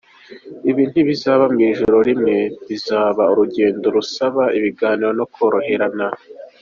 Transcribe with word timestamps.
Ibi 0.69 0.83
ntibizaba 0.91 1.45
mu 1.53 1.59
ijoro 1.71 1.97
rimwe, 2.07 2.37
bizaba 2.67 3.23
urugendo 3.31 3.85
rusaba 3.95 4.43
igibiganiro 4.57 5.11
no 5.19 5.25
koroherana. 5.33 6.07